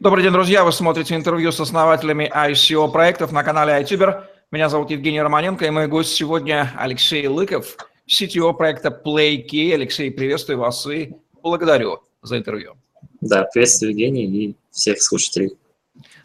[0.00, 0.64] Добрый день, друзья.
[0.64, 4.22] Вы смотрите интервью с основателями ICO проектов на канале iTuber.
[4.50, 7.76] Меня зовут Евгений Романенко, и мой гость сегодня Алексей Лыков,
[8.08, 9.74] CTO проекта PlayKey.
[9.74, 12.76] Алексей, приветствую вас и благодарю за интервью.
[13.20, 15.58] Да, приветствую, Евгений, и всех слушателей.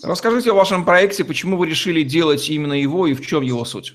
[0.01, 3.93] Расскажите о вашем проекте, почему вы решили делать именно его и в чем его суть?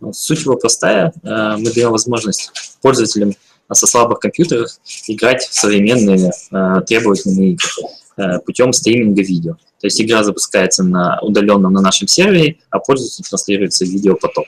[0.00, 1.14] Ну, суть его простая.
[1.22, 3.32] Э, мы даем возможность пользователям
[3.72, 4.68] со слабых компьютеров
[5.06, 7.99] играть в современные э, требовательные игры э,
[8.44, 9.54] путем стриминга видео.
[9.80, 14.46] То есть игра запускается на удаленном на нашем сервере, а пользователю транслируется видеопоток.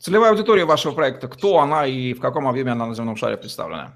[0.00, 3.94] Целевая аудитория вашего проекта, кто она и в каком объеме она на земном шаре представлена?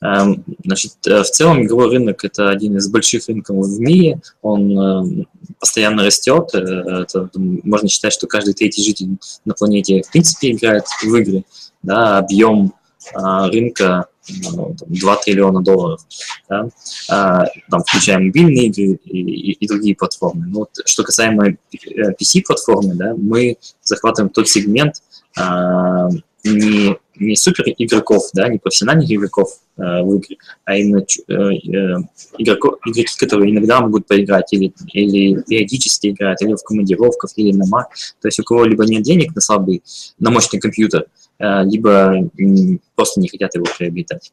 [0.00, 4.78] Эм, значит, э, в целом игровой рынок– это один из больших рынков в мире, он
[4.78, 10.52] эм, постоянно растет, э, это, можно считать, что каждый третий житель на планете в принципе
[10.52, 11.44] играет в игры,
[11.82, 12.74] да, объем
[13.14, 16.00] рынка ну, 2 триллиона долларов,
[16.48, 16.68] да,
[17.10, 20.46] а, там, включая мобильные игры и, и, и другие платформы.
[20.46, 25.02] Но вот, что касаемо PC-платформы, э, да, мы захватываем тот сегмент
[25.36, 26.08] а,
[26.44, 31.96] не не супер игроков, да, не профессиональных игроков э, в игре, а именно э, э,
[32.38, 37.64] игроков, игроки, которые иногда могут поиграть или, или периодически играют, или в командировках, или на
[37.64, 37.84] Mac.
[38.20, 39.82] То есть у кого либо нет денег на слабый,
[40.18, 41.06] на мощный компьютер,
[41.38, 44.32] либо э, просто не хотят его приобретать.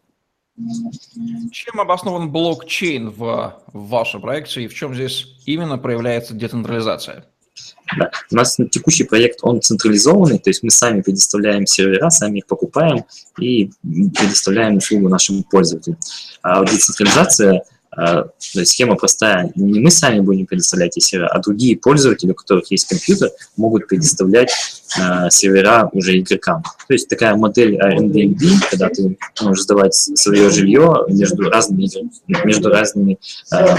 [1.51, 7.25] Чем обоснован блокчейн в, в вашем проекте и в чем здесь именно проявляется децентрализация?
[7.97, 8.11] Да.
[8.31, 13.05] У нас текущий проект, он централизованный, то есть мы сами предоставляем сервера, сами их покупаем
[13.39, 15.97] и предоставляем услугу нашим пользователям.
[16.41, 17.63] А вот децентрализация
[18.63, 19.51] схема простая.
[19.55, 23.87] Не мы сами будем предоставлять эти сервера, а другие пользователи, у которых есть компьютер, могут
[23.87, 24.49] предоставлять
[24.97, 26.63] э, сервера уже игрокам.
[26.87, 31.89] То есть такая модель Airbnb, когда ты можешь сдавать свое жилье между разными,
[32.45, 33.19] между разными
[33.51, 33.77] э,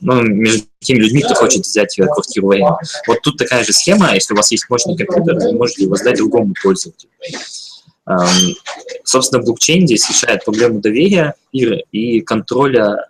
[0.00, 2.78] ну, между теми людьми, кто хочет взять квартиру в.
[3.06, 6.16] Вот тут такая же схема, если у вас есть мощный компьютер, вы можете его сдать
[6.16, 7.10] другому пользователю.
[9.04, 13.06] Собственно, блокчейн здесь решает проблему доверия и, контроля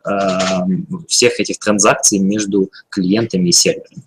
[1.09, 4.05] всех этих транзакций между клиентами и серверами.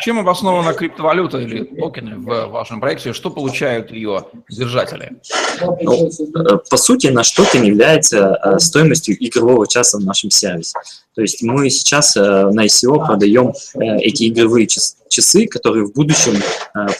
[0.00, 3.12] Чем обоснована криптовалюта или токены в вашем проекте?
[3.12, 5.16] Что получают ее держатели?
[5.60, 10.78] Ну, э, по сути, наш токен является э, стоимостью игрового часа в нашем сервисе.
[11.14, 16.34] То есть мы сейчас э, на ICO продаем эти игровые часы, которые в будущем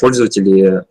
[0.00, 0.84] пользователи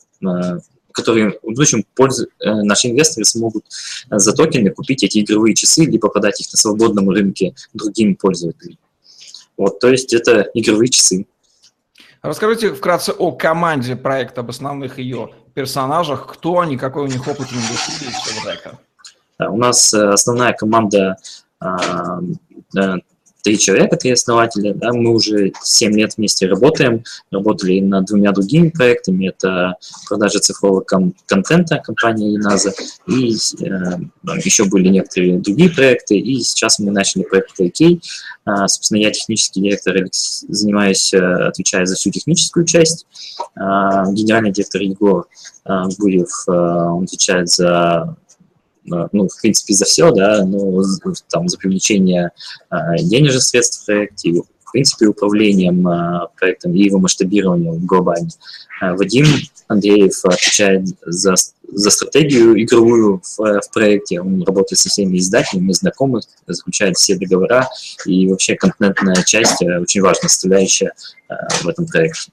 [0.98, 3.66] которые в будущем пользу, э, наши инвесторы смогут
[4.10, 8.78] э, за токены купить эти игровые часы, либо продать их на свободном рынке другим пользователям.
[9.56, 11.28] Вот, то есть это игровые часы.
[12.24, 17.48] Расскажите вкратце о команде проекта, об основных ее персонажах, кто они, какой у них опыт
[17.52, 19.52] индустрии и все вот это.
[19.52, 21.18] У нас э, основная команда
[23.48, 28.68] три человека, три основателя, да, мы уже 7 лет вместе работаем, работали над двумя другими
[28.68, 29.76] проектами, это
[30.10, 32.74] продажа цифрового кон контента компании Иназа,
[33.08, 33.68] и э,
[34.44, 38.02] еще были некоторые другие проекты, и сейчас мы начали проект IK.
[38.44, 43.08] А, собственно, я технический директор, занимаюсь, э, отвечаю за всю техническую часть,
[43.56, 45.28] а, генеральный директор Егор
[45.64, 48.18] а, Гурьев, он отвечает за
[48.88, 50.84] ну, в принципе, за все, да, но
[51.30, 52.32] там за привлечение
[52.70, 58.30] а, денежных средств в проекте, в принципе, управлением а, проектом и его масштабированием глобально.
[58.80, 59.26] Вадим
[59.68, 61.34] Андреев отвечает за,
[61.68, 64.22] за стратегию игровую в, в проекте.
[64.22, 67.68] Он работает со всеми издателями, знакомы, заключает все договора.
[68.06, 70.94] И вообще контентная часть очень важная составляющая
[71.64, 72.32] в этом проекте.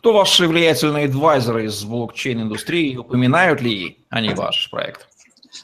[0.00, 2.96] Кто ваши влиятельные адвайзеры из блокчейн-индустрии?
[2.96, 5.09] Упоминают ли они ваш проект?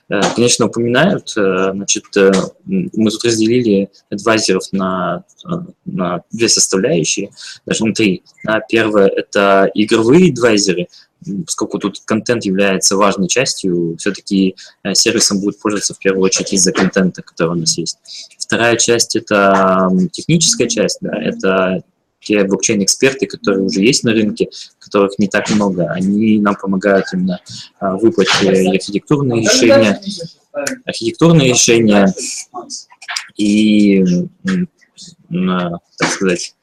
[0.09, 1.33] Э, конечно, упоминают.
[1.37, 2.31] Э, значит, э,
[2.65, 5.25] мы тут разделили адвайзеров на,
[5.85, 7.31] на две составляющие,
[7.65, 8.23] даже на три.
[8.69, 10.87] Первое– это игровые адвайзеры,
[11.45, 14.55] поскольку тут контент является важной частью, все-таки
[14.93, 17.99] сервисом будет пользоваться в первую очередь из-за контента, который у нас есть.
[18.39, 21.83] Вторая часть– это техническая часть, да, это
[22.27, 24.49] те блокчейн-эксперты, которые уже есть на рынке,
[24.81, 27.41] которых не так много, они нам помогают именно
[27.79, 30.01] а, выбрать архитектурные решения,
[30.85, 32.13] архитектурные решения
[33.37, 34.05] и,
[35.29, 36.55] так сказать,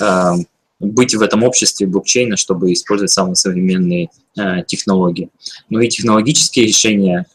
[0.00, 0.34] а,
[0.80, 5.30] быть в этом обществе блокчейна, чтобы использовать самые современные а, технологии.
[5.70, 7.26] Ну и технологические решения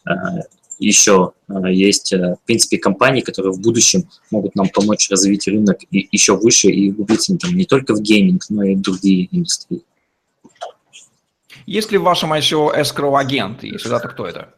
[0.86, 5.78] еще а, есть, э, в принципе, компании, которые в будущем могут нам помочь развить рынок
[5.90, 9.82] и еще выше и углубиться там, не только в гейминг, но и в другие индустрии.
[11.66, 13.62] Есть ли в вашем ICO escrow агент?
[13.62, 14.48] Если да, то кто это?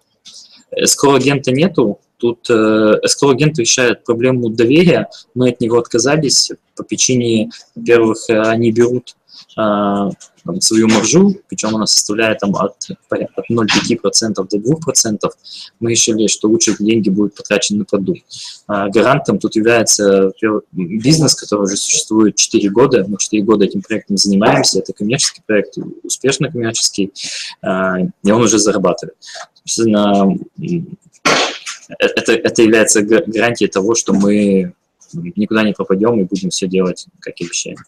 [0.75, 8.73] Escrow-агента нету, тут escrow-агент решает проблему доверия, мы от него отказались по причине, во-первых, они
[8.73, 9.15] берут
[10.45, 12.77] там, свою маржу, причем она составляет там, от,
[13.09, 15.19] от 0,5% до 2%,
[15.81, 18.23] мы решили, что лучше деньги будут потрачены на продукт.
[18.67, 20.33] А гарантом тут является
[20.73, 23.05] бизнес, который уже существует 4 года.
[23.09, 24.81] Мы 4 года этим проектом занимаемся.
[24.81, 27.13] Это коммерческий проект, успешно коммерческий,
[27.63, 29.17] а, и он уже зарабатывает.
[29.55, 30.37] Собственно,
[31.99, 34.75] это, это является гарантией того, что мы
[35.15, 37.79] никуда не пропадем и будем все делать, как и обещаем.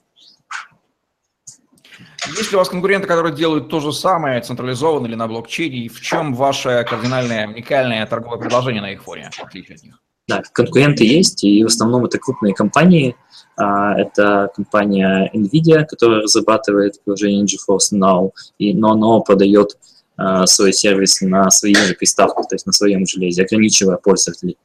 [2.29, 5.89] Есть ли у вас конкуренты, которые делают то же самое, централизованно или на блокчейне, и
[5.89, 10.01] в чем ваше кардинальное, уникальное торговое предложение на их фоне, в отличие от них?
[10.29, 13.15] Да, конкуренты есть, и в основном это крупные компании.
[13.57, 19.79] А, это компания NVIDIA, которая разрабатывает приложение GeForce Now, и, но оно продает
[20.17, 24.59] а, свой сервис на своих же приставках, то есть на своем железе, ограничивая пользователей.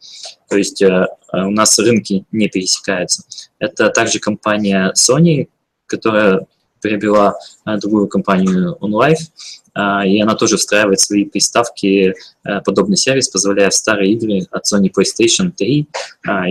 [0.49, 3.23] То есть э, у нас рынки не пересекаются.
[3.59, 5.47] Это также компания Sony,
[5.85, 6.47] которая
[6.81, 9.29] приобрела а, другую компанию OnLife,
[9.73, 12.13] а, и она тоже встраивает свои приставки,
[12.43, 15.87] а, подобный сервис, позволяя в старые игры от Sony PlayStation 3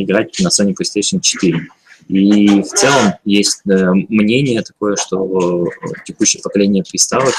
[0.03, 1.61] играть на Sony PlayStation 4.
[2.09, 5.69] И в целом есть э, мнение такое, что
[6.05, 7.35] текущее поколение приставок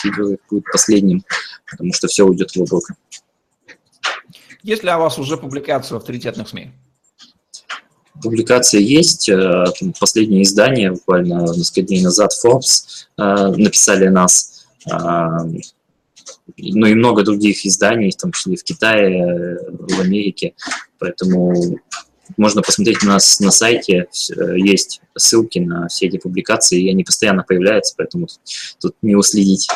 [0.50, 1.26] будет последним,
[1.70, 2.96] потому что все уйдет в облако.
[4.64, 6.72] Есть ли у вас уже публикация в авторитетных СМИ?
[8.22, 9.30] Публикация есть.
[9.30, 9.66] Э,
[10.00, 14.66] последнее издание, буквально несколько дней назад, Forbes э, написали нас.
[14.90, 15.40] Э,
[16.58, 20.54] ну и много других изданий, в том числе в Китае, в Америке.
[21.00, 21.80] Поэтому
[22.38, 24.08] можно посмотреть у нас на сайте,
[24.56, 28.28] есть ссылки на все эти публикации, и они постоянно появляются, поэтому
[28.80, 29.68] тут не уследить.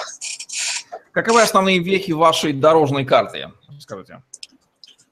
[1.12, 3.50] Каковы основные вехи вашей дорожной карты?
[3.80, 4.22] Скажите.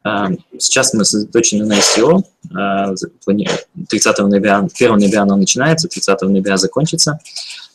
[0.04, 2.24] А, сейчас мы сосредоточены на SEO.
[3.90, 7.20] 30 а, ноября, 1 ноября оно начинается, 30 ноября закончится.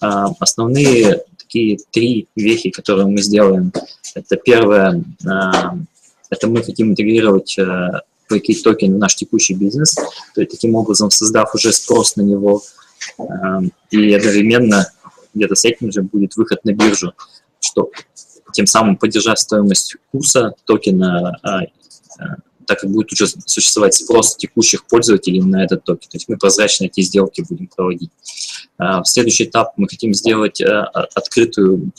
[0.01, 3.73] А, основные такие три вехи, которые мы сделаем,
[4.15, 5.03] это первое,
[6.31, 7.57] это мы хотим интегрировать
[8.29, 12.63] какие токен в наш текущий бизнес, то есть таким образом создав уже спрос на него,
[13.91, 14.93] и одновременно
[15.33, 17.15] где-то с этим же будет выход на биржу,
[17.61, 17.91] что
[18.53, 21.39] тем самым поддержать стоимость курса токена
[22.67, 23.09] так как будет
[23.47, 26.11] существовать спрос текущих пользователей на этот токен.
[26.11, 28.11] То есть мы прозрачно эти сделки будем проводить.
[28.77, 31.91] В следующий этап мы хотим сделать э, открытую,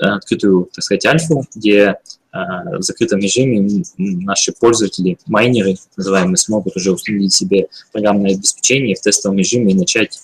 [0.00, 1.96] открытую так сказать, альфу, где
[2.30, 9.38] в закрытом режиме наши пользователи, майнеры, называемые, смогут уже установить себе программное обеспечение в тестовом
[9.38, 10.20] режиме и начать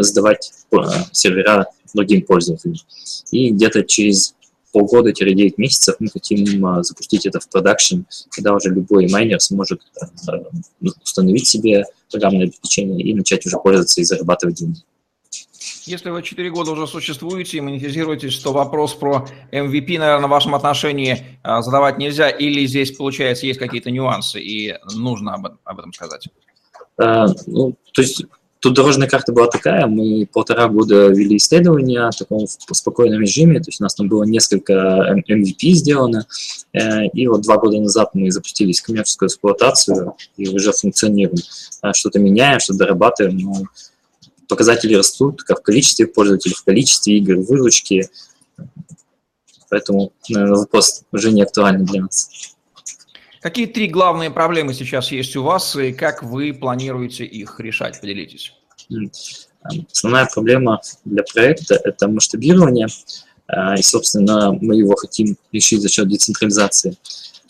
[0.00, 0.76] сдавать э,
[1.12, 2.76] сервера другим пользователям.
[3.30, 4.34] И где-то через
[4.74, 8.00] полгода-9 месяцев мы хотим а, запустить это в продакшн,
[8.30, 10.34] когда уже любой майнер сможет а,
[11.02, 14.80] установить себе программное обеспечение и начать уже пользоваться и зарабатывать деньги.
[15.84, 20.54] Если вы 4 года уже существуете и монетизируетесь, то вопрос про MVP, наверное, в вашем
[20.54, 25.92] отношении а, задавать нельзя, или здесь, получается, есть какие-то нюансы, и нужно об, об этом
[25.92, 26.28] сказать?
[26.98, 28.24] А, ну, то есть
[28.64, 33.68] Тут дорожная карта была такая, мы полтора года вели исследования в таком спокойном режиме, то
[33.68, 36.26] есть у нас там было несколько MVP сделано,
[36.72, 41.42] э, и вот два года назад мы запустились в коммерческую эксплуатацию и уже функционируем.
[41.82, 43.64] Э, что-то меняем, что-то дорабатываем, но
[44.48, 48.08] показатели растут как в количестве пользователей, в количестве игр, выручки,
[49.68, 52.53] поэтому наверное, вопрос уже не актуальный для нас.
[53.44, 58.00] Какие три главные проблемы сейчас есть у вас и как вы планируете их решать?
[58.00, 58.54] Поделитесь.
[59.92, 62.86] Основная проблема для проекта– это масштабирование,
[63.46, 66.96] а, и, собственно, мы его хотим решить за счет децентрализации.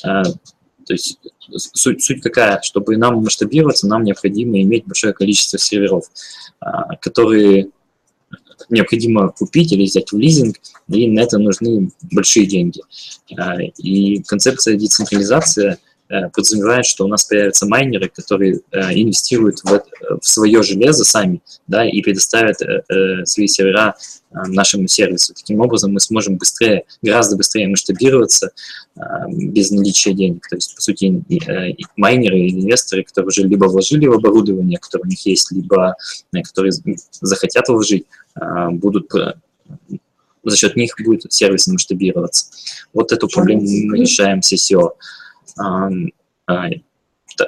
[0.02, 1.20] А, то есть
[1.52, 2.60] суть, суть какая?
[2.62, 6.10] Чтобы нам масштабироваться, нам необходимо иметь большое количество серверов,
[6.58, 7.68] а, которые
[8.70, 10.56] необходимо купить или взять в лизинг,
[10.88, 12.80] и на это нужны большие деньги.
[13.36, 15.78] А, и концепция децентрализации
[16.32, 19.82] подразумевает, что у нас появятся майнеры, которые э, инвестируют в,
[20.20, 23.96] в свое железо сами да, и предоставят э, свои сервера
[24.30, 25.32] нашему сервису.
[25.32, 28.50] Таким образом мы сможем быстрее, гораздо быстрее масштабироваться
[29.28, 30.48] без наличия денег.
[30.48, 31.22] То есть, по сути,
[31.96, 35.94] майнеры или инвесторы, которые уже либо вложили в оборудование, которое у них есть, либо
[36.32, 36.72] которые
[37.20, 38.06] захотят вложить,
[38.72, 39.12] будут
[40.44, 42.46] за счет них будет сервис масштабироваться.
[42.92, 44.92] Вот эту проблему мы решаем с SEO.
[45.58, 45.90] А,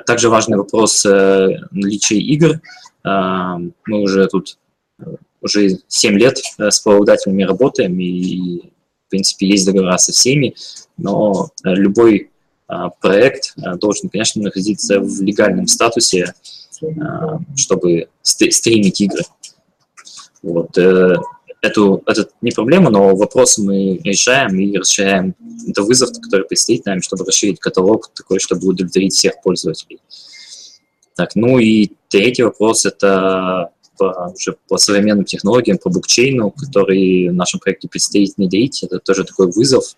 [0.06, 2.60] также важный вопрос э, наличия игр.
[3.04, 4.58] Мы уже тут
[4.98, 8.72] э, уже 7 лет э, с правообладателями работаем, и,
[9.06, 10.54] в принципе, есть договора со всеми,
[10.96, 12.30] но любой
[13.00, 16.34] проект должен, конечно, находиться в легальном статусе,
[17.54, 19.22] чтобы стримить игры.
[20.42, 20.76] Вот.
[21.62, 25.34] Эту, это не проблема, но вопрос мы решаем и расширяем.
[25.68, 30.00] Это вызов, который предстоит нам, чтобы расширить каталог такой, чтобы удовлетворить всех пользователей.
[31.14, 37.34] Так, ну и третий вопрос– это по, уже по современным технологиям, по блокчейну, который в
[37.34, 38.82] нашем проекте предстоит внедрить.
[38.82, 39.96] Это тоже такой вызов.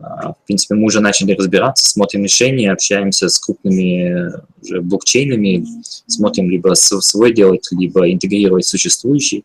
[0.00, 5.64] А, в принципе, мы уже начали разбираться, смотрим решения, общаемся с крупными уже блокчейнами,
[6.06, 9.44] смотрим либо свой делать, либо интегрировать существующий.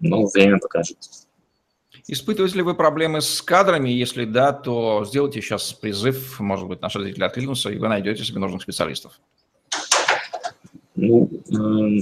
[0.00, 0.98] Ну, время покажет.
[2.06, 3.88] Испытываете ли вы проблемы с кадрами?
[3.88, 8.40] Если да, то сделайте сейчас призыв, может быть, наши зрители откликнутся, и вы найдете себе
[8.40, 9.20] нужных специалистов.
[10.96, 12.00] Ну, эм,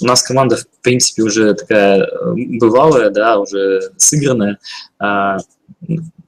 [0.00, 4.58] у нас команда, в принципе, уже такая э, бывалая, да, уже сыгранная.
[4.98, 5.38] А,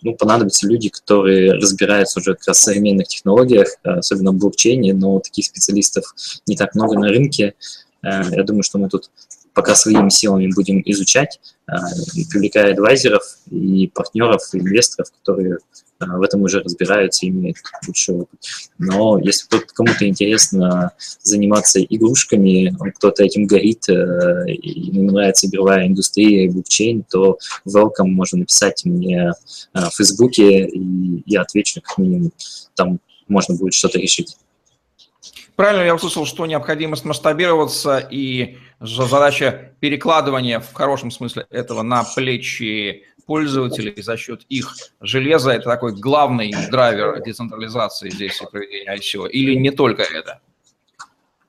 [0.02, 5.18] ну, понадобятся люди, которые разбираются уже как раз в современных технологиях, особенно в блокчейне, но
[5.20, 6.04] таких специалистов
[6.46, 7.54] не так много на рынке.
[8.02, 9.10] Э, я думаю, что мы тут
[9.54, 11.76] пока своими силами будем изучать, а,
[12.30, 15.58] привлекая адвайзеров и партнеров, и инвесторов, которые
[16.00, 18.40] а, в этом уже разбираются и имеют лучший опыт.
[18.78, 20.90] Но если кому-то интересно
[21.22, 28.08] заниматься игрушками, кто-то этим горит, э, и ему нравится игровая индустрия и блокчейн, то welcome,
[28.08, 29.32] можно написать мне
[29.72, 32.32] в Фейсбуке, и я отвечу как минимум.
[32.74, 34.36] Там можно будет что-то решить.
[35.56, 43.04] Правильно я услышал, что необходимость масштабироваться и задача перекладывания в хорошем смысле этого на плечи
[43.26, 49.28] пользователей за счет их железа– это такой главный драйвер децентрализации здесь и проведения ICO?
[49.28, 50.40] Или не только это?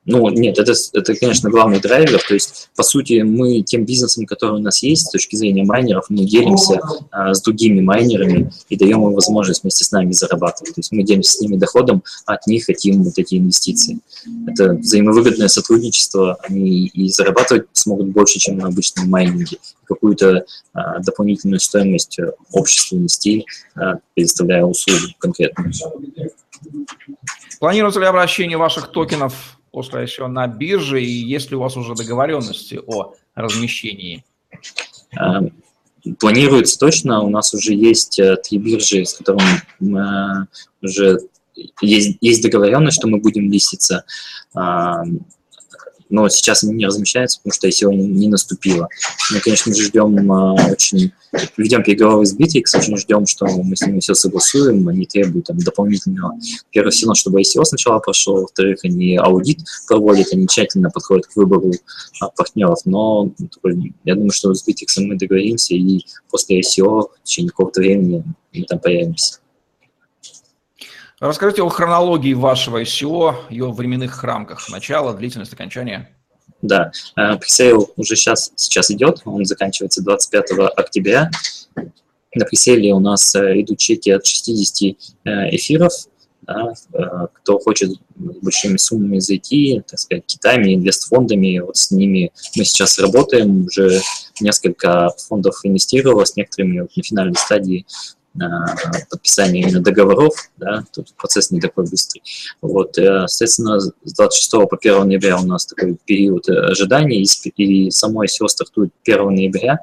[0.06, 2.22] Ну, нет, это, это, конечно, главный драйвер.
[2.28, 6.06] То есть, по сути, мы тем бизнесом, который у нас есть, с точки зрения майнеров,
[6.10, 10.76] мы делимся а, с другими майнерами и даем им возможность вместе с нами зарабатывать.
[10.76, 13.98] То есть мы делимся с ними доходом, а от них хотим вот эти инвестиции.
[14.48, 16.38] Это взаимовыгодное сотрудничество.
[16.48, 19.58] Они и зарабатывать смогут больше, чем на обычном майнинге.
[19.86, 22.20] Какую-то а, дополнительную стоимость
[22.52, 23.46] обществу нести,
[23.76, 25.74] а, предоставляя услугу конкретную.
[27.60, 31.96] Планируется ли обращение ваших токенов после еще на бирже, и есть ли у вас уже
[31.96, 34.24] договоренности о размещении?
[35.20, 35.52] Эм,
[36.18, 37.22] планируется точно.
[37.24, 40.48] У нас уже есть э, три биржи, с которыми мы
[40.82, 41.20] уже
[41.82, 44.06] есть, есть договоренность, что мы будем листиться.
[46.16, 48.88] Но сейчас они не размещаются, потому что ICO не, не наступило.
[49.34, 51.12] Мы, конечно же, ждем э, очень,
[51.58, 55.58] ведем переговоры с Bittrex, очень ждем, что мы с ними все согласуем, они требуют там,
[55.58, 56.40] дополнительного,
[56.72, 61.36] первое, все равно, чтобы ICO сначала прошло, во-вторых, они аудит проводят, они тщательно подходят к
[61.36, 61.74] выбору
[62.22, 63.30] а, партнеров, но
[64.06, 66.00] я думаю, что с Bittrex мы договоримся, и
[66.32, 69.40] после ICO в течение какого-то времени мы там появимся.
[71.20, 76.10] Расскажите о хронологии вашего ICO, ее временных рамках, начало, длительность, окончания.
[76.62, 81.32] Да, э, пресейл уже сейчас, сейчас идет, он заканчивается 25 октября.
[82.34, 85.94] На пресейле у нас э, идут чеки от 60 э, эфиров.
[86.42, 86.74] Да,
[87.34, 93.66] кто хочет большими суммами зайти, так сказать, китами, инвестфондами, вот с ними мы сейчас работаем,
[93.66, 94.00] уже
[94.42, 97.88] несколько фондов инвестировало, с некоторыми вот на финальной стадии
[99.10, 102.22] подписания именно договоров, да, тут процесс не такой быстрый.
[102.62, 107.28] Вот, э, соответственно, с 26 по 1 ноября у нас такой период э, ожидания, и,
[107.56, 109.80] и само ICO стартует 1 ноября.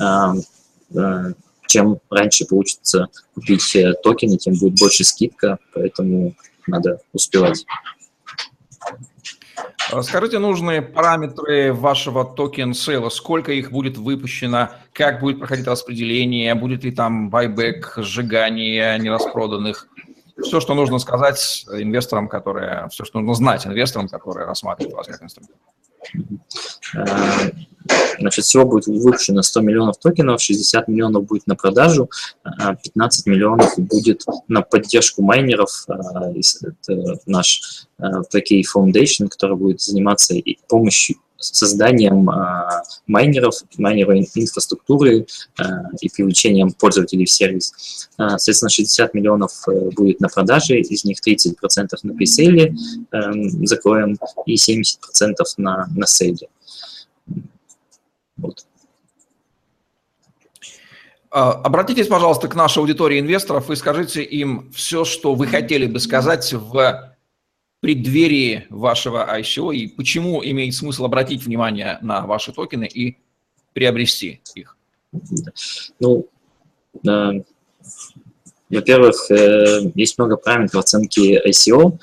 [0.00, 1.32] Э,
[1.66, 6.34] чем раньше получится купить токены, тем будет больше скидка, поэтому
[6.66, 7.64] надо успевать.
[10.02, 16.84] Скажите нужные параметры вашего токен сейла, сколько их будет выпущено, как будет проходить распределение, будет
[16.84, 19.88] ли там байбек, сжигание нераспроданных,
[20.42, 25.22] все, что нужно сказать инвесторам, которые, все, что нужно знать инвесторам, которые рассматривают вас как
[25.22, 25.54] инструмент.
[26.94, 27.50] Э,
[28.18, 32.10] значит, всего будет выпущено 100 миллионов токенов, 60 миллионов будет на продажу,
[32.44, 35.86] 15 а миллионов будет на поддержку майнеров.
[35.88, 40.34] Э, это наш такой э, Foundation, который будет заниматься
[40.68, 45.26] помощью созданием э, майнеров, майнеровой инфраструктуры
[45.58, 45.62] э,
[46.00, 48.08] и привлечением пользователей в сервис.
[48.18, 51.54] Э, соответственно, 60 миллионов э, будет на продаже, из них 30%
[52.02, 52.74] на пресейле
[53.10, 53.18] э,
[53.62, 56.48] закроем и 70% на, на сейле.
[58.36, 58.64] Вот.
[61.30, 66.52] Обратитесь, пожалуйста, к нашей аудитории инвесторов и скажите им все, что вы хотели бы сказать
[66.52, 67.09] в
[67.80, 73.16] преддверии вашего ICO и почему имеет смысл обратить внимание на ваши токены и
[73.72, 74.76] приобрести их?
[75.98, 76.28] Ну,
[78.70, 81.98] во-первых, э, есть много параметров оценки ICO.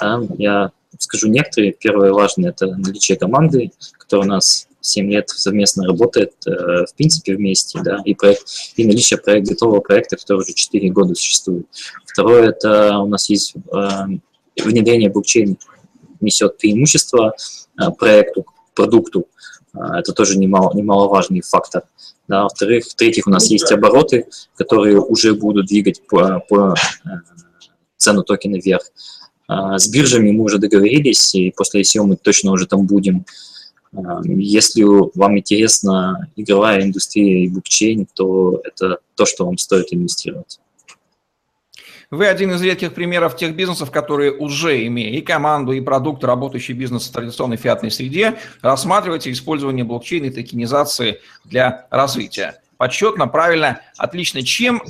[0.00, 1.72] Да, я скажу некоторые.
[1.72, 7.36] Первое важное– это наличие команды, которая у нас 7 лет совместно работает, э, в принципе,
[7.36, 8.44] вместе, да, и, проект,
[8.76, 11.66] и наличие проект, готового проекта, который уже 4 года существует.
[12.06, 13.78] Второе– это у нас есть э,
[14.64, 15.58] внедрение блокчейн
[16.20, 17.34] несет преимущество
[17.98, 19.26] проекту, продукту.
[19.72, 21.84] Это тоже немало, немаловажный фактор.
[22.28, 27.08] Да, во-вторых, в-третьих, у нас есть обороты, которые уже будут двигать по, по э,
[27.96, 28.82] цену токена вверх.
[29.46, 33.24] А, с биржами мы уже договорились, и после ICO мы точно уже там будем.
[33.96, 34.82] А, если
[35.18, 40.60] вам интересна игровая индустрия и блокчейн, то это то, что вам стоит инвестировать.
[42.10, 46.72] Вы один из редких примеров тех бизнесов, которые уже имея и команду, и продукт, работающий
[46.72, 52.62] бизнес в традиционной фиатной среде, рассматриваете использование блокчейна и токенизации для развития.
[52.78, 54.42] Подсчетно, правильно, отлично.
[54.42, 54.82] Чем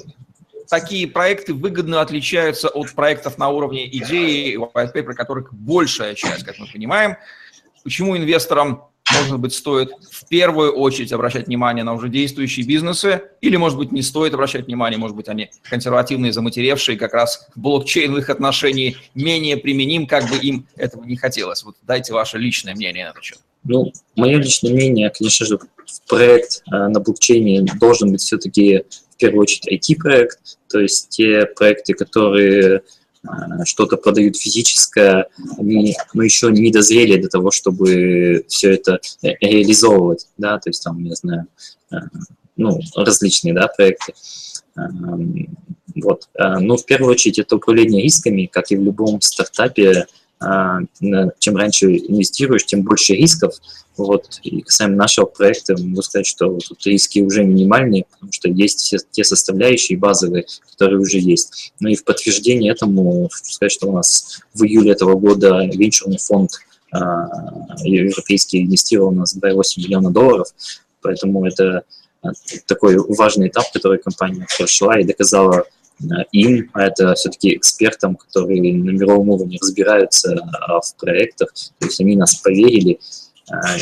[0.69, 6.57] такие проекты выгодно отличаются от проектов на уровне идеи, white paper, которых большая часть, как
[6.61, 7.17] мы понимаем.
[7.83, 8.85] Почему инвесторам
[9.15, 13.93] может быть, стоит в первую очередь обращать внимание на уже действующие бизнесы, или, может быть,
[13.93, 18.97] не стоит обращать внимание, может быть, они консервативные, заматеревшие, как раз блокчейн в их отношении
[19.15, 21.63] менее применим, как бы им этого не хотелось.
[21.63, 23.39] Вот дайте ваше личное мнение на этот счет.
[23.65, 25.59] Ну, мое личное мнение, конечно же,
[26.07, 31.95] проект э, на блокчейне должен быть все-таки в первую очередь IT-проект, то есть те проекты,
[31.95, 32.83] которые
[33.65, 40.59] что-то продают физическое, они ну, еще не дозрели до того, чтобы все это реализовывать, да,
[40.59, 41.47] то есть там, не знаю,
[41.93, 41.97] э,
[42.57, 44.15] ну, различные, да, проекты.
[44.77, 45.57] Эм,
[45.97, 46.29] вот.
[46.35, 50.07] Э, но в первую очередь это управление рисками, как и в любом стартапе, а,
[50.41, 53.55] чем раньше инвестируешь, тем больше рисков.
[53.97, 54.39] Вот.
[54.45, 58.99] И касаемо нашего проекта, могу сказать, что тут риски уже минимальные, потому что есть все
[59.11, 61.73] те составляющие базовые, которые уже есть.
[61.81, 66.19] Ну и в подтверждение этому хочу сказать, что у нас в июле этого года венчурный
[66.19, 66.53] фонд
[66.93, 67.29] а,
[67.83, 70.49] европейский инвестировал у нас 2,8 миллиона долларов,
[71.03, 71.83] поэтому это
[72.23, 72.31] а,
[72.67, 75.65] такой важный этап, который компания прошла и доказала
[76.33, 82.01] им, а это все-таки экспертам, которые на мировом уровне разбираются а, в проектах, то есть
[82.01, 83.01] они нас поверили,
[83.51, 83.77] а,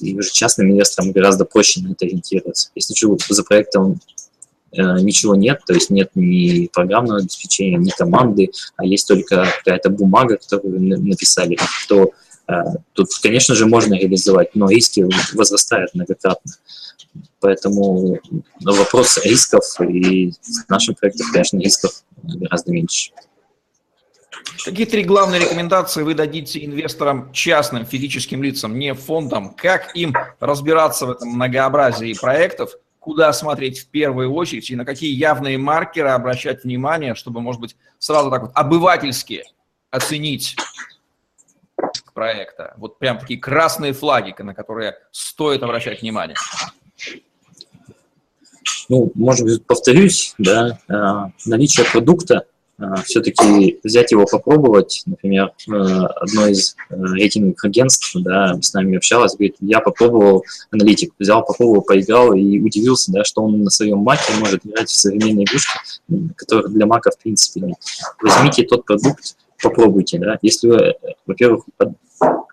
[0.00, 2.70] и уже частным инвесторам гораздо проще на это ориентироваться.
[2.74, 2.94] Если
[3.28, 4.00] за проектом
[4.72, 9.90] э, ничего нет, то есть нет ни программного обеспечения, ни команды, а есть только какая-то
[9.90, 11.56] бумага, которую написали,
[11.88, 12.10] то
[12.48, 12.52] э,
[12.92, 16.52] тут, конечно же, можно реализовать, но риски возрастают многократно.
[17.40, 18.18] Поэтому
[18.60, 23.12] вопрос рисков и в нашем проекте, конечно, рисков гораздо меньше.
[24.64, 29.54] Какие три главные рекомендации вы дадите инвесторам, частным физическим лицам, не фондам?
[29.54, 32.70] Как им разбираться в этом многообразии проектов?
[32.98, 37.76] Куда смотреть в первую очередь и на какие явные маркеры обращать внимание, чтобы, может быть,
[37.98, 39.44] сразу так вот обывательски
[39.90, 40.56] оценить
[42.14, 42.74] проекта?
[42.78, 46.36] Вот прям такие красные флаги, на которые стоит обращать внимание.
[48.88, 52.44] Ну, может быть, повторюсь, да, э, наличие продукта,
[52.78, 59.34] э, все-таки взять его попробовать, например, э, одно из рейтинговых агентств, да, с нами общалось,
[59.34, 64.32] говорит, я попробовал аналитик, взял, попробовал, поиграл и удивился, да, что он на своем маке
[64.38, 65.78] может играть в современные игрушки,
[66.36, 67.76] которых для мака в принципе нет.
[68.22, 70.94] Возьмите тот продукт, попробуйте, да, если вы,
[71.26, 71.64] во-первых,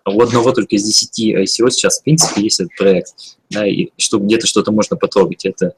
[0.04, 3.14] у одного только из 10 ICO сейчас, в принципе, есть этот проект,
[3.50, 5.74] да, и что где-то что-то можно потрогать, это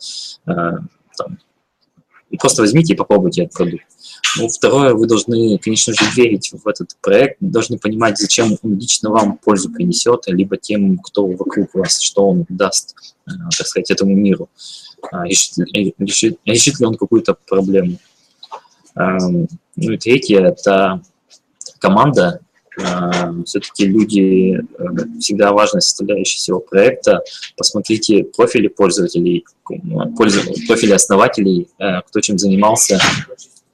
[0.46, 0.52] э,
[1.16, 1.38] там,
[2.38, 3.84] просто возьмите и попробуйте этот продукт.
[4.36, 9.10] Ну, второе, вы должны, конечно же, верить в этот проект, должны понимать, зачем он лично
[9.10, 14.14] вам пользу принесет, либо тем, кто вокруг вас, что он даст, э, так сказать, этому
[14.14, 14.48] миру.
[15.12, 15.58] А, решит,
[15.98, 17.98] решит, решит ли он какую-то проблему.
[18.96, 21.02] Эм, ну и третье, это
[21.78, 22.40] команда,
[23.44, 27.22] все-таки люди э, всегда важная составляющая всего проекта.
[27.56, 29.44] Посмотрите профили пользователей,
[30.66, 32.98] профили основателей, э, кто чем занимался,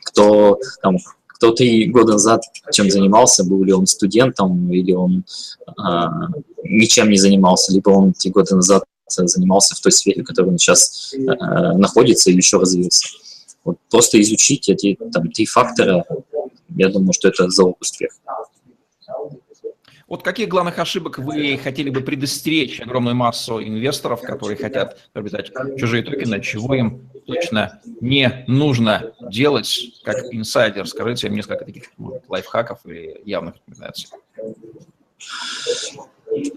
[0.05, 0.99] кто там
[1.41, 5.25] кто три года назад чем занимался, был ли он студентом или он
[5.79, 6.29] а,
[6.63, 10.59] ничем не занимался, либо он три года назад занимался в той сфере, в которой он
[10.59, 13.07] сейчас а, находится и еще развился.
[13.65, 16.05] Вот просто изучить эти там, три фактора,
[16.77, 18.17] я думаю, что это залог успеха.
[20.11, 26.03] Вот каких главных ошибок вы хотели бы предостеречь огромную массу инвесторов, которые хотят приобретать чужие
[26.03, 30.89] токены, чего им точно не нужно делать, как инсайдер?
[30.89, 34.09] Скажите им несколько таких может, лайфхаков или явных рекомендаций.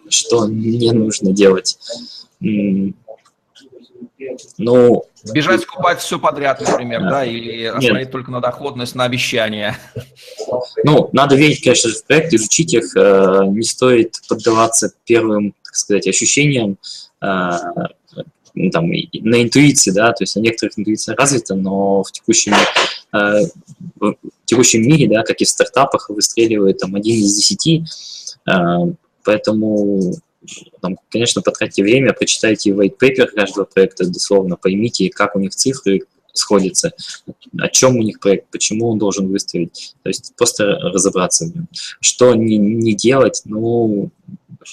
[0.10, 1.78] Что не нужно делать?
[4.58, 9.78] Ну, Бежать скупать все подряд, например, да, или смотреть только на доходность, на обещания.
[10.84, 12.96] Ну, надо верить, конечно же, в проект, изучить их.
[12.98, 16.78] Э, не стоит поддаваться первым, так сказать, ощущениям,
[17.22, 17.52] э,
[18.54, 22.54] ну, там, на интуиции, да, то есть у некоторых интуиция развита, но в текущем,
[23.14, 23.40] э,
[24.00, 27.86] в текущем мире, да, как и в стартапах, выстреливает там один из десяти,
[29.24, 30.14] поэтому
[30.82, 36.02] там, конечно, потратьте время, прочитайте white paper каждого проекта, дословно поймите, как у них цифры
[36.34, 36.92] сходятся,
[37.58, 39.96] о чем у них проект, почему он должен выставить.
[40.02, 41.68] То есть просто разобраться в нем.
[42.00, 44.10] Что не, не делать, ну,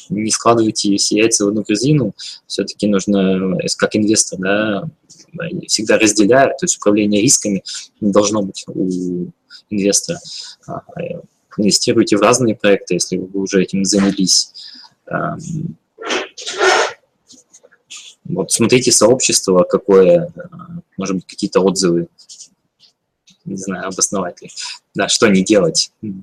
[0.08, 2.14] не складывайте все яйца в одну корзину,
[2.46, 4.88] все-таки нужно, как инвестор, да,
[5.66, 7.62] всегда разделяю, то есть управление рисками
[8.00, 9.28] должно быть у
[9.68, 10.18] инвестора.
[10.66, 10.82] А,
[11.56, 14.52] инвестируйте в разные проекты, если вы уже этим занялись.
[18.24, 20.32] Вот смотрите сообщество, какое,
[20.96, 22.08] может быть, какие-то отзывы,
[23.44, 24.50] не знаю, обосновать ли.
[24.94, 25.92] Да, что не делать.
[26.02, 26.22] Хм.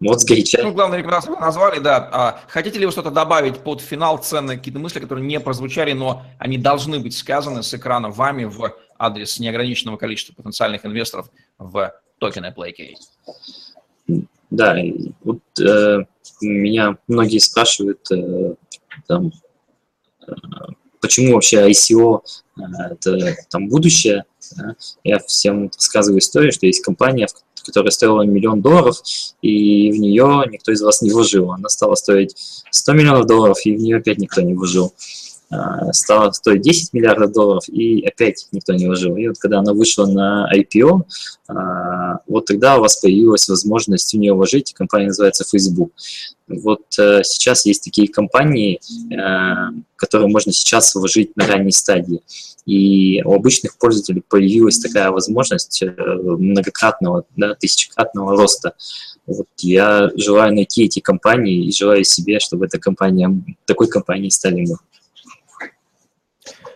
[0.00, 0.62] Вот сгоряча.
[0.62, 2.08] Ну, главное, рекомендации назвали, да.
[2.12, 6.24] А хотите ли вы что-то добавить под финал, ценные какие-то мысли, которые не прозвучали, но
[6.38, 12.54] они должны быть сказаны с экрана вами в адрес неограниченного количества потенциальных инвесторов в токены
[12.56, 12.94] PlayKey?
[14.50, 14.76] Да,
[15.24, 16.04] вот э,
[16.40, 18.54] меня многие спрашивают, э,
[19.06, 19.32] там,
[20.26, 20.32] э,
[21.00, 22.20] почему вообще ICO
[22.56, 24.24] э, это там будущее.
[24.56, 24.74] Да?
[25.04, 27.28] Я всем рассказываю историю, что есть компания,
[27.64, 28.96] которая стоила миллион долларов,
[29.42, 31.52] и в нее никто из вас не вложил.
[31.52, 32.34] Она стала стоить
[32.70, 34.86] 100 миллионов долларов, и в нее опять никто не вложил.
[34.86, 34.92] А,
[35.92, 39.16] стала стоить 10 миллиардов долларов, и опять никто не вложил.
[39.16, 41.02] И вот когда она вышла на IPO,
[41.48, 45.92] а, вот тогда у вас появилась возможность в нее вложить, компания называется Facebook.
[46.48, 48.80] Вот э, сейчас есть такие компании,
[49.12, 52.22] э, которые можно сейчас вложить на ранней стадии.
[52.64, 58.74] И у обычных пользователей появилась такая возможность э, многократного, да, тысячекратного роста.
[59.26, 63.30] Вот я желаю найти эти компании и желаю себе, чтобы эта компания,
[63.66, 64.76] такой компанией стали мы.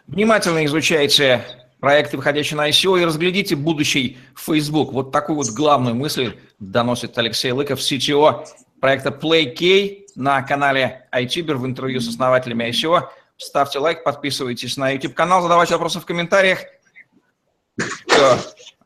[0.06, 1.44] Внимательно изучайте
[1.80, 4.92] проекты, выходящие на ICO, и разглядите будущий Facebook.
[4.92, 8.46] Вот такую вот главную мысль доносит Алексей Лыков, CTO
[8.80, 13.08] проекта PlayK на канале iTuber в интервью с основателями ICO.
[13.36, 16.60] Ставьте лайк, подписывайтесь на YouTube-канал, задавайте вопросы в комментариях.
[17.78, 18.38] Все.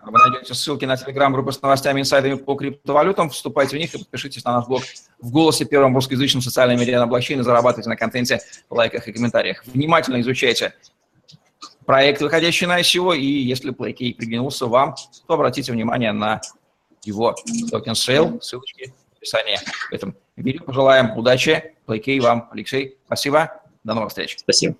[0.07, 3.29] Вы найдете ссылки на телеграм-группы с новостями инсайдами по криптовалютам.
[3.31, 4.83] Вступайте в них и подпишитесь на наш блог
[5.20, 7.42] в голосе первом русскоязычном социальном медиа на блокчейне.
[7.42, 9.64] Зарабатывайте на контенте, лайках и комментариях.
[9.66, 10.74] Внимательно изучайте
[11.87, 14.94] проект, выходящий на ICO, и если PlayKey приглянулся вам,
[15.27, 16.40] то обратите внимание на
[17.05, 17.35] его
[17.70, 19.59] токен сейл, ссылочки в описании
[19.90, 20.64] в этом видео.
[20.64, 24.37] Пожелаем удачи, PlayKey вам, Алексей, спасибо, до новых встреч.
[24.38, 24.77] Спасибо.